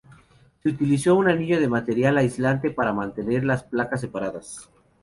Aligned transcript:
Se 0.63 0.69
utilizó 0.69 1.13
un 1.15 1.27
anillo 1.27 1.59
de 1.59 1.67
material 1.67 2.17
aislante 2.17 2.71
para 2.71 2.91
mantener 2.91 3.43
las 3.43 3.63
placas 3.65 4.01
separadas. 4.01 4.67